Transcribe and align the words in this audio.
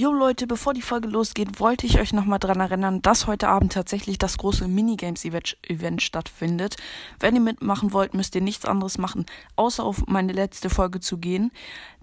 Jo 0.00 0.12
Leute, 0.12 0.46
bevor 0.46 0.74
die 0.74 0.80
Folge 0.82 1.08
losgeht, 1.08 1.58
wollte 1.58 1.84
ich 1.84 1.98
euch 1.98 2.12
nochmal 2.12 2.38
dran 2.38 2.60
erinnern, 2.60 3.02
dass 3.02 3.26
heute 3.26 3.48
Abend 3.48 3.72
tatsächlich 3.72 4.16
das 4.16 4.38
große 4.38 4.68
Minigames-Event 4.68 6.02
stattfindet. 6.02 6.76
Wenn 7.18 7.34
ihr 7.34 7.40
mitmachen 7.40 7.92
wollt, 7.92 8.14
müsst 8.14 8.36
ihr 8.36 8.40
nichts 8.40 8.64
anderes 8.64 8.96
machen, 8.96 9.26
außer 9.56 9.82
auf 9.82 10.06
meine 10.06 10.32
letzte 10.32 10.70
Folge 10.70 11.00
zu 11.00 11.18
gehen, 11.18 11.50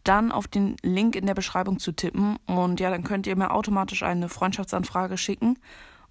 dann 0.03 0.33
auf 0.33 0.49
den 0.49 0.75
Link 0.81 1.15
in 1.15 1.25
der 1.25 1.35
Beschreibung 1.35 1.79
zu 1.79 1.93
tippen 1.93 2.35
und 2.47 2.81
ja, 2.81 2.89
dann 2.89 3.05
könnt 3.05 3.28
ihr 3.28 3.37
mir 3.37 3.51
automatisch 3.51 4.03
eine 4.03 4.27
Freundschaftsanfrage 4.27 5.17
schicken. 5.17 5.57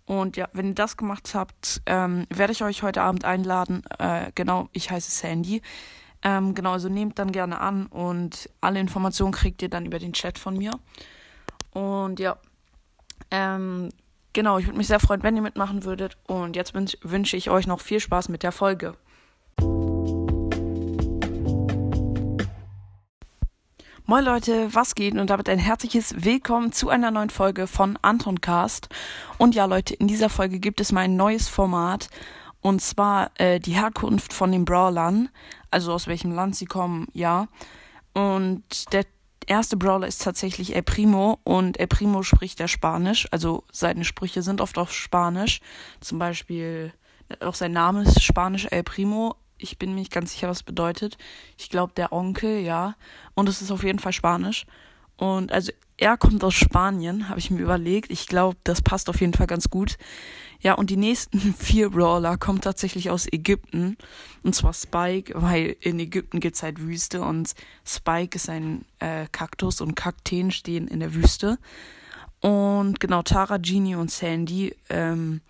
Und 0.07 0.39
ja, 0.39 0.49
wenn 0.55 0.69
ihr 0.69 0.75
das 0.75 0.97
gemacht 0.97 1.35
habt, 1.35 1.83
ähm, 1.85 2.25
werde 2.31 2.55
ich 2.55 2.65
euch 2.65 2.83
heute 2.83 3.03
Abend 3.03 3.27
einladen. 3.27 3.83
Äh, 3.99 4.33
genau, 4.35 4.71
ich 4.73 4.91
heiße 4.91 5.11
Sandy. 5.11 5.61
Ähm, 6.23 6.55
genau, 6.55 6.73
also 6.73 6.89
nehmt 6.89 7.19
dann 7.19 7.31
gerne 7.31 7.61
an 7.61 7.89
und 7.89 8.49
alle 8.63 8.81
Informationen 8.81 9.33
kriegt 9.33 9.61
ihr 9.61 9.69
dann 9.69 9.85
über 9.85 9.99
den 9.99 10.15
Chat 10.15 10.39
von 10.39 10.57
mir. 10.57 10.71
Und 11.75 12.21
ja, 12.21 12.39
ähm, 13.31 13.91
genau, 14.33 14.59
ich 14.59 14.67
würde 14.67 14.79
mich 14.79 14.87
sehr 14.87 15.01
freuen, 15.01 15.23
wenn 15.23 15.37
ihr 15.37 15.43
mitmachen 15.43 15.85
würdet. 15.85 16.17
Und 16.27 16.57
jetzt 16.57 16.73
wünsche 16.75 17.37
ich 17.37 17.51
euch 17.51 17.67
noch 17.67 17.81
viel 17.81 18.01
Spaß 18.01 18.31
mit 18.31 18.43
der 18.43 18.53
Folge. 18.53 18.97
Moin 24.07 24.23
Leute, 24.23 24.69
was 24.75 24.95
geht? 24.95 25.15
Und 25.15 25.31
damit 25.31 25.49
ein 25.49 25.59
herzliches 25.59 26.25
Willkommen 26.25 26.73
zu 26.73 26.91
einer 26.91 27.11
neuen 27.11 27.31
Folge 27.31 27.67
von 27.67 27.99
Anton 28.03 28.41
Cast. 28.41 28.89
Und 29.39 29.55
ja 29.55 29.65
Leute, 29.65 29.95
in 29.95 30.09
dieser 30.09 30.29
Folge 30.29 30.61
gibt 30.61 30.81
es 30.81 30.93
mal 30.93 31.01
ein 31.01 31.17
neues 31.17 31.49
Format. 31.49 32.09
Und 32.61 32.83
zwar 32.83 33.31
äh, 33.37 33.59
die 33.61 33.73
Herkunft 33.73 34.33
von 34.33 34.53
den 34.53 34.65
Brawlern. 34.65 35.31
Also 35.71 35.93
aus 35.93 36.07
welchem 36.07 36.33
Land 36.33 36.55
sie 36.55 36.67
kommen, 36.67 37.09
ja. 37.15 37.49
Und 38.13 38.93
der 38.93 39.07
erste 39.45 39.77
Brawler 39.77 40.07
ist 40.07 40.23
tatsächlich 40.23 40.75
El 40.75 40.83
Primo 40.83 41.39
und 41.45 41.79
El 41.79 41.87
Primo 41.87 42.23
spricht 42.23 42.61
ja 42.61 42.69
Spanisch, 42.69 43.27
also 43.31 43.65
seine 43.73 44.05
Sprüche 44.05 44.43
sind 44.43 44.61
oft 44.61 44.79
auf 44.79 44.93
Spanisch. 44.93 45.61
Zum 46.01 46.19
Beispiel, 46.19 46.93
auch 47.41 47.55
sein 47.55 47.73
Name 47.73 48.03
ist 48.03 48.23
Spanisch 48.23 48.67
El 48.71 48.83
Primo. 48.83 49.37
Ich 49.57 49.79
bin 49.79 49.95
mir 49.95 50.01
nicht 50.01 50.13
ganz 50.13 50.33
sicher, 50.33 50.49
was 50.49 50.63
bedeutet. 50.63 51.17
Ich 51.57 51.71
glaube, 51.71 51.93
der 51.97 52.13
Onkel, 52.13 52.61
ja. 52.61 52.97
Und 53.35 53.49
es 53.49 53.63
ist 53.63 53.71
auf 53.71 53.85
jeden 53.85 53.99
Fall 53.99 54.13
Spanisch. 54.13 54.67
Und 55.17 55.53
also 55.53 55.73
er 55.97 56.17
kommt 56.17 56.43
aus 56.43 56.55
Spanien, 56.55 57.29
habe 57.29 57.39
ich 57.39 57.51
mir 57.51 57.61
überlegt. 57.61 58.11
Ich 58.11 58.27
glaube, 58.27 58.57
das 58.65 58.83
passt 58.83 59.09
auf 59.09 59.21
jeden 59.21 59.35
Fall 59.35 59.47
ganz 59.47 59.71
gut. 59.71 59.97
Ja, 60.61 60.75
und 60.75 60.91
die 60.91 60.97
nächsten 60.97 61.39
vier 61.59 61.91
Brawler 61.91 62.37
kommen 62.37 62.61
tatsächlich 62.61 63.11
aus 63.11 63.27
Ägypten. 63.31 63.97
Und 64.43 64.55
zwar 64.55 64.73
Spike, 64.73 65.35
weil 65.37 65.77
in 65.81 66.01
Ägypten 66.01 66.41
gibt's 66.41 66.63
halt 66.63 66.81
Wüste 66.81 67.23
und 67.23 67.55
Spike 67.85 68.37
ist 68.37 68.49
ein 68.49 68.85
äh, 68.99 69.27
Kaktus 69.31 69.81
und 69.81 69.95
Kakteen 69.95 70.51
stehen 70.51 70.89
in 70.89 71.01
der 71.01 71.15
Wüste. 71.15 71.59
Und 72.41 72.99
genau, 72.99 73.23
Tara, 73.23 73.59
Genie 73.59 73.95
und 73.95 74.11
Sandy 74.11 74.75
ähm, 74.89 75.41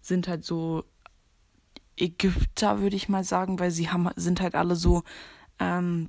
sind 0.00 0.28
halt 0.28 0.44
so 0.44 0.84
Ägypter, 1.96 2.80
würde 2.80 2.96
ich 2.96 3.08
mal 3.08 3.24
sagen, 3.24 3.58
weil 3.58 3.70
sie 3.70 3.90
haben, 3.90 4.08
sind 4.16 4.40
halt 4.40 4.54
alle 4.54 4.76
so 4.76 5.02
ähm, 5.58 6.08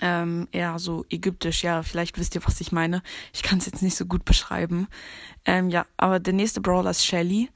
ähm, 0.00 0.48
eher 0.52 0.78
so 0.78 1.04
ägyptisch, 1.10 1.62
ja, 1.64 1.82
vielleicht 1.82 2.18
wisst 2.18 2.34
ihr, 2.34 2.44
was 2.44 2.60
ich 2.60 2.72
meine. 2.72 3.02
Ich 3.32 3.42
kann 3.42 3.58
es 3.58 3.66
jetzt 3.66 3.82
nicht 3.82 3.96
so 3.96 4.06
gut 4.06 4.24
beschreiben. 4.24 4.88
Ähm, 5.44 5.70
ja, 5.70 5.86
aber 5.96 6.20
der 6.20 6.34
nächste 6.34 6.60
Brawler 6.60 6.90
ist 6.90 7.04
Shelly. 7.04 7.50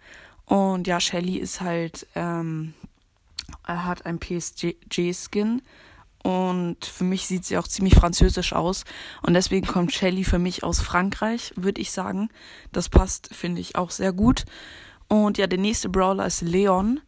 Und 0.45 0.87
ja, 0.87 1.01
Shelly 1.01 1.37
ist 1.37 1.61
halt, 1.61 2.07
ähm, 2.15 2.75
er 3.67 3.85
hat 3.85 4.07
ein 4.07 4.19
PSG-Skin. 4.19 5.63
Und 6.23 6.85
für 6.85 7.05
mich 7.05 7.27
sieht 7.27 7.45
sie 7.45 7.59
auch 7.59 7.67
ziemlich 7.67 7.95
französisch 7.95 8.53
aus. 8.53 8.85
Und 9.23 9.35
deswegen 9.35 9.67
kommt 9.67 9.93
Shelly 9.93 10.25
für 10.25 10.39
mich 10.39 10.63
aus 10.63 10.81
Frankreich, 10.81 11.53
würde 11.57 11.81
ich 11.81 11.91
sagen. 11.91 12.29
Das 12.71 12.89
passt, 12.89 13.35
finde 13.35 13.61
ich, 13.61 13.77
auch 13.77 13.91
sehr 13.91 14.13
gut. 14.13 14.45
Und 15.09 15.37
ja, 15.37 15.47
der 15.47 15.59
nächste 15.59 15.89
Brawler 15.89 16.27
ist 16.27 16.43
Leon. 16.43 17.01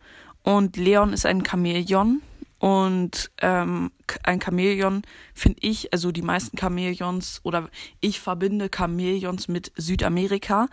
Und 0.42 0.76
Leon 0.76 1.12
ist 1.12 1.26
ein 1.26 1.44
Chamäleon. 1.44 2.22
Und 2.64 3.30
ähm, 3.42 3.90
ein 4.22 4.40
Chamäleon 4.40 5.02
finde 5.34 5.58
ich, 5.60 5.92
also 5.92 6.12
die 6.12 6.22
meisten 6.22 6.56
Chamäleons 6.56 7.40
oder 7.42 7.68
ich 8.00 8.20
verbinde 8.20 8.70
Chamäleons 8.74 9.48
mit 9.48 9.70
Südamerika. 9.76 10.68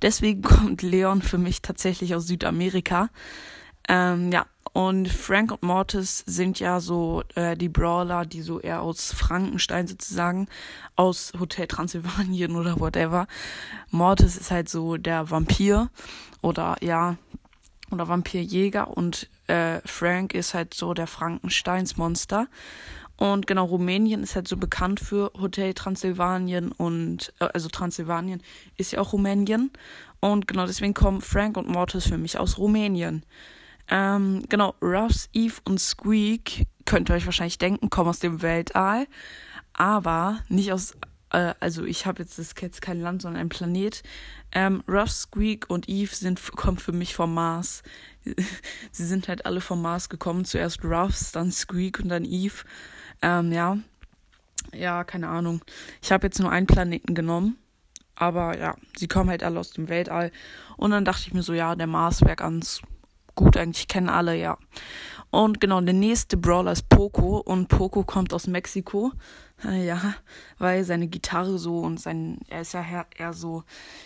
Deswegen 0.00 0.42
kommt 0.42 0.82
Leon 0.82 1.20
für 1.20 1.38
mich 1.38 1.60
tatsächlich 1.60 2.14
aus 2.14 2.28
Südamerika. 2.28 3.08
Ähm, 3.88 4.30
ja, 4.30 4.46
und 4.72 5.08
Frank 5.08 5.50
und 5.50 5.64
Mortis 5.64 6.22
sind 6.24 6.60
ja 6.60 6.78
so 6.78 7.24
äh, 7.34 7.56
die 7.56 7.68
Brawler, 7.68 8.24
die 8.24 8.42
so 8.42 8.60
eher 8.60 8.80
aus 8.80 9.12
Frankenstein 9.12 9.88
sozusagen, 9.88 10.46
aus 10.94 11.32
Hotel 11.40 11.66
Transylvanien 11.66 12.54
oder 12.56 12.78
whatever. 12.78 13.26
Mortis 13.90 14.36
ist 14.36 14.52
halt 14.52 14.68
so 14.68 14.96
der 14.96 15.28
Vampir 15.28 15.90
oder 16.40 16.76
ja, 16.82 17.16
oder 17.92 18.08
Vampirjäger 18.08 18.96
und 18.96 19.28
äh, 19.46 19.80
Frank 19.84 20.34
ist 20.34 20.54
halt 20.54 20.74
so 20.74 20.94
der 20.94 21.06
Frankensteinsmonster. 21.06 22.48
Und 23.16 23.46
genau, 23.46 23.66
Rumänien 23.66 24.22
ist 24.22 24.34
halt 24.34 24.48
so 24.48 24.56
bekannt 24.56 24.98
für 24.98 25.30
Hotel 25.40 25.74
Transsilvanien 25.74 26.72
und, 26.72 27.32
äh, 27.38 27.48
also 27.52 27.68
Transsilvanien 27.68 28.42
ist 28.76 28.92
ja 28.92 29.00
auch 29.00 29.12
Rumänien. 29.12 29.70
Und 30.20 30.48
genau 30.48 30.66
deswegen 30.66 30.94
kommen 30.94 31.20
Frank 31.20 31.56
und 31.56 31.68
Mortis 31.68 32.06
für 32.06 32.18
mich 32.18 32.38
aus 32.38 32.58
Rumänien. 32.58 33.24
Ähm, 33.88 34.44
genau, 34.48 34.74
Ruffs, 34.80 35.28
Eve 35.32 35.54
und 35.64 35.78
Squeak, 35.78 36.66
könnt 36.84 37.10
ihr 37.10 37.14
euch 37.14 37.26
wahrscheinlich 37.26 37.58
denken, 37.58 37.90
kommen 37.90 38.08
aus 38.08 38.20
dem 38.20 38.42
Weltall. 38.42 39.06
Aber 39.72 40.40
nicht 40.48 40.72
aus 40.72 40.94
äh, 41.32 41.54
also 41.60 41.84
ich 41.84 42.06
habe 42.06 42.22
jetzt, 42.22 42.38
das 42.38 42.54
jetzt 42.60 42.82
kein 42.82 43.00
Land, 43.00 43.22
sondern 43.22 43.40
ein 43.40 43.48
Planet. 43.48 44.02
Ähm, 44.52 44.82
Ruff, 44.86 45.10
Squeak 45.10 45.68
und 45.68 45.88
Eve 45.88 46.14
sind, 46.14 46.40
kommen 46.52 46.78
für 46.78 46.92
mich 46.92 47.14
vom 47.14 47.34
Mars. 47.34 47.82
Sie 48.92 49.06
sind 49.06 49.28
halt 49.28 49.46
alle 49.46 49.60
vom 49.60 49.82
Mars 49.82 50.08
gekommen. 50.08 50.44
Zuerst 50.44 50.84
Ruffs, 50.84 51.32
dann 51.32 51.50
Squeak 51.50 52.00
und 52.00 52.08
dann 52.08 52.24
Eve. 52.24 52.64
Ähm, 53.22 53.50
ja. 53.52 53.78
Ja, 54.72 55.04
keine 55.04 55.28
Ahnung. 55.28 55.62
Ich 56.02 56.12
habe 56.12 56.26
jetzt 56.26 56.38
nur 56.38 56.50
einen 56.50 56.66
Planeten 56.66 57.14
genommen. 57.14 57.58
Aber 58.14 58.56
ja, 58.58 58.76
sie 58.96 59.08
kommen 59.08 59.30
halt 59.30 59.42
alle 59.42 59.58
aus 59.58 59.70
dem 59.70 59.88
Weltall. 59.88 60.30
Und 60.76 60.90
dann 60.90 61.04
dachte 61.04 61.24
ich 61.26 61.34
mir 61.34 61.42
so, 61.42 61.54
ja, 61.54 61.74
der 61.74 61.86
Mars 61.86 62.20
wäre 62.20 62.36
ganz 62.36 62.82
gut 63.34 63.56
eigentlich, 63.56 63.88
kennen 63.88 64.08
alle, 64.08 64.36
ja. 64.36 64.58
Und 65.30 65.60
genau, 65.60 65.80
der 65.80 65.94
nächste 65.94 66.36
Brawler 66.36 66.72
ist 66.72 66.88
Poco 66.88 67.38
und 67.38 67.68
Poco 67.68 68.04
kommt 68.04 68.34
aus 68.34 68.46
Mexiko. 68.46 69.12
Ja, 69.64 70.14
weil 70.58 70.82
seine 70.84 71.06
Gitarre 71.06 71.56
so 71.56 71.78
und 71.78 72.00
sein, 72.00 72.38
er 72.48 72.62
ist 72.62 72.74
ja 72.74 73.06
eher 73.16 73.32
so, 73.32 73.62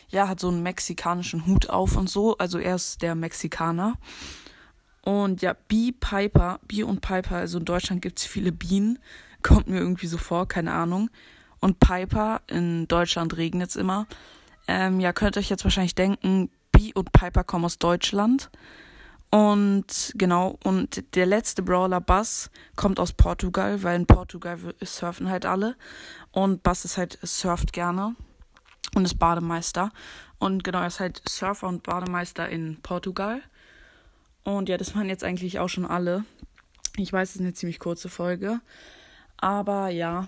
ja, 0.09 0.28
hat 0.28 0.38
so 0.38 0.48
einen 0.48 0.62
mexikanischen 0.62 1.47
Hut 1.47 1.70
auf 1.70 1.97
und 1.97 2.10
so. 2.10 2.37
Also 2.37 2.59
er 2.59 2.75
ist 2.76 3.00
der 3.03 3.14
Mexikaner. 3.14 3.94
Und 5.03 5.41
ja, 5.41 5.54
Bee 5.69 5.93
Piper, 5.93 6.60
Bee 6.66 6.82
und 6.82 7.00
Piper, 7.00 7.37
also 7.37 7.58
in 7.58 7.64
Deutschland 7.64 8.03
gibt 8.03 8.19
es 8.19 8.26
viele 8.26 8.53
Bienen. 8.53 8.98
Kommt 9.43 9.69
mir 9.69 9.78
irgendwie 9.78 10.08
so 10.08 10.19
vor, 10.19 10.47
keine 10.47 10.72
Ahnung. 10.72 11.10
Und 11.60 11.81
Piper, 11.81 12.43
in 12.48 12.87
Deutschland 12.88 13.37
regnet 13.37 13.70
es 13.70 13.76
immer. 13.76 14.06
Ähm, 14.69 15.00
ja, 15.00 15.12
könnt 15.12 15.37
ihr 15.37 15.41
euch 15.41 15.48
jetzt 15.48 15.64
wahrscheinlich 15.64 15.94
denken, 15.94 16.50
Bee 16.72 16.93
und 16.94 17.12
Piper 17.12 17.44
kommen 17.44 17.64
aus 17.64 17.78
Deutschland. 17.78 18.50
Und 19.31 20.12
genau, 20.14 20.59
und 20.62 21.14
der 21.14 21.26
letzte 21.26 21.62
Brawler 21.62 22.00
Bass 22.00 22.50
kommt 22.76 23.00
aus 23.00 23.12
Portugal, 23.12 23.82
weil 23.82 23.97
in 23.97 24.06
Portugal 24.06 24.59
surfen 24.82 25.28
halt 25.28 25.44
alle. 25.44 25.76
Und 26.31 26.62
Bass 26.62 26.84
ist 26.84 26.97
halt, 26.97 27.19
surft 27.22 27.72
gerne 27.72 28.14
und 28.94 29.04
ist 29.04 29.19
Bademeister. 29.19 29.91
Und 30.38 30.64
genau, 30.64 30.81
er 30.81 30.87
ist 30.87 31.00
halt 31.00 31.22
Surfer 31.28 31.66
und 31.66 31.82
Bademeister 31.82 32.48
in 32.48 32.81
Portugal. 32.82 33.42
Und 34.44 34.69
ja, 34.69 34.76
das 34.76 34.94
waren 34.94 35.09
jetzt 35.09 35.25
eigentlich 35.25 35.58
auch 35.58 35.69
schon 35.69 35.87
alle. 35.87 36.25
Ich 36.97 37.12
weiß, 37.12 37.31
es 37.31 37.37
ist 37.37 37.41
eine 37.41 37.54
ziemlich 37.54 37.78
kurze 37.78 38.08
Folge. 38.08 38.60
Aber 39.38 39.88
ja, 39.88 40.26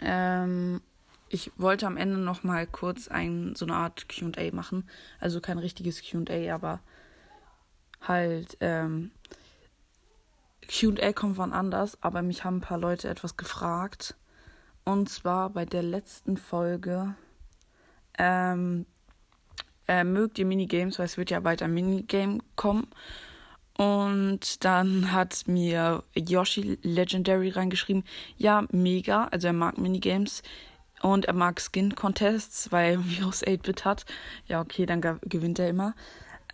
ähm, 0.00 0.80
ich 1.28 1.52
wollte 1.56 1.86
am 1.86 1.96
Ende 1.96 2.18
noch 2.18 2.42
mal 2.42 2.66
kurz 2.66 3.08
ein, 3.08 3.54
so 3.54 3.64
eine 3.64 3.74
Art 3.74 4.06
Q&A 4.08 4.54
machen. 4.54 4.88
Also 5.20 5.40
kein 5.40 5.58
richtiges 5.58 6.02
Q&A, 6.02 6.54
aber 6.54 6.80
halt 8.08 8.56
ähm, 8.60 9.10
QA 10.68 11.12
kommt 11.12 11.38
wann 11.38 11.52
anders, 11.52 11.98
aber 12.02 12.22
mich 12.22 12.44
haben 12.44 12.58
ein 12.58 12.60
paar 12.62 12.78
Leute 12.78 13.08
etwas 13.08 13.36
gefragt. 13.36 14.16
Und 14.84 15.08
zwar 15.08 15.50
bei 15.50 15.64
der 15.64 15.82
letzten 15.82 16.36
Folge. 16.36 17.14
Ähm, 18.18 18.86
äh, 19.88 20.04
mögt 20.04 20.38
ihr 20.38 20.46
Minigames, 20.46 20.98
weil 20.98 21.06
es 21.06 21.16
wird 21.16 21.30
ja 21.30 21.40
bald 21.40 21.62
ein 21.62 21.74
Minigame 21.74 22.38
kommen. 22.56 22.88
Und 23.76 24.64
dann 24.64 25.12
hat 25.12 25.44
mir 25.46 26.02
Yoshi 26.14 26.78
Legendary 26.82 27.50
reingeschrieben, 27.50 28.04
ja, 28.36 28.64
mega, 28.70 29.26
also 29.26 29.48
er 29.48 29.52
mag 29.52 29.76
Minigames 29.76 30.42
und 31.02 31.26
er 31.26 31.34
mag 31.34 31.60
Skin 31.60 31.94
Contests, 31.94 32.72
weil 32.72 33.04
Virus 33.04 33.44
8-Bit 33.44 33.84
hat. 33.84 34.06
Ja, 34.46 34.60
okay, 34.60 34.86
dann 34.86 35.02
gewinnt 35.22 35.58
er 35.58 35.68
immer. 35.68 35.94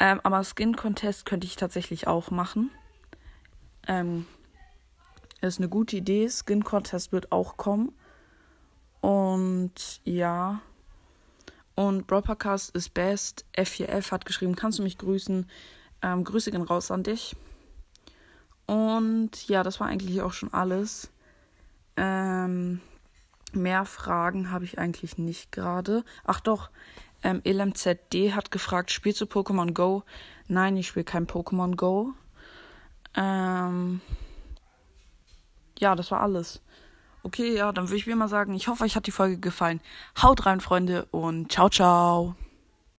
Ähm, 0.04 0.18
aber 0.24 0.42
Skin 0.42 0.74
Contest 0.74 1.26
könnte 1.26 1.46
ich 1.46 1.54
tatsächlich 1.54 2.08
auch 2.08 2.32
machen. 2.32 2.72
Ähm, 3.86 4.26
ist 5.40 5.60
eine 5.60 5.68
gute 5.68 5.96
Idee. 5.96 6.28
Skin 6.28 6.64
Contest 6.64 7.12
wird 7.12 7.30
auch 7.30 7.56
kommen. 7.56 7.92
Und 9.00 10.00
ja, 10.02 10.60
Und 11.74 12.06
Broadcast 12.06 12.74
ist 12.74 12.94
best. 12.94 13.44
F4F 13.56 14.10
hat 14.10 14.24
geschrieben, 14.24 14.56
kannst 14.56 14.78
du 14.78 14.82
mich 14.82 14.98
grüßen? 14.98 15.48
Ähm, 16.02 16.24
Grüße 16.24 16.50
gehen 16.50 16.62
raus 16.62 16.90
an 16.90 17.02
dich. 17.02 17.36
Und 18.66 19.48
ja, 19.48 19.62
das 19.62 19.80
war 19.80 19.86
eigentlich 19.86 20.20
auch 20.22 20.32
schon 20.32 20.52
alles. 20.52 21.10
Ähm, 21.96 22.80
mehr 23.52 23.84
Fragen 23.84 24.50
habe 24.50 24.64
ich 24.64 24.78
eigentlich 24.78 25.18
nicht 25.18 25.52
gerade. 25.52 26.04
Ach 26.24 26.40
doch, 26.40 26.70
ähm, 27.22 27.42
LMZD 27.44 28.34
hat 28.34 28.50
gefragt, 28.50 28.90
spielst 28.90 29.20
du 29.20 29.24
Pokémon 29.24 29.72
Go? 29.72 30.04
Nein, 30.48 30.76
ich 30.76 30.88
spiele 30.88 31.04
kein 31.04 31.26
Pokémon 31.26 31.76
Go. 31.76 32.12
Ähm, 33.14 34.00
ja, 35.78 35.94
das 35.94 36.10
war 36.10 36.20
alles. 36.20 36.62
Okay, 37.22 37.54
ja, 37.54 37.72
dann 37.72 37.88
würde 37.88 37.96
ich 37.96 38.06
mir 38.06 38.16
mal 38.16 38.28
sagen, 38.28 38.54
ich 38.54 38.68
hoffe, 38.68 38.84
euch 38.84 38.96
hat 38.96 39.06
die 39.06 39.12
Folge 39.12 39.38
gefallen. 39.38 39.80
Haut 40.20 40.44
rein, 40.44 40.60
Freunde, 40.60 41.06
und 41.10 41.52
ciao, 41.52 41.68
ciao. 41.68 42.34